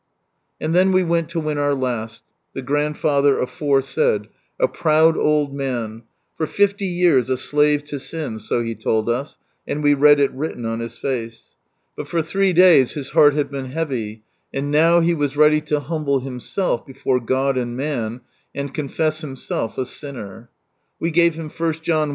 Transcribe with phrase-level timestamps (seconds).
[0.59, 2.23] And then we went lo win our last,
[2.55, 6.01] the grandfather aforesaid, a proud old n
[6.35, 9.37] for fifty years a slave to sin, so he told us,
[9.67, 11.55] and we read it written on his face.
[11.95, 15.79] But for three days his heart had been heavy, and now he was ready to
[15.79, 18.21] humble himself before God and man,
[18.55, 20.49] and confess himself a sinner.
[20.99, 22.09] We gave him i John i.